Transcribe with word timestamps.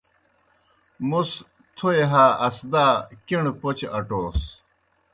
موْس 1.09 1.31
تھوئے 1.75 2.01
ہا 2.11 2.25
اسدا 2.47 2.85
کݨہ 3.27 3.53
پوْچہ 3.59 3.87
اٹوس۔ 3.97 4.41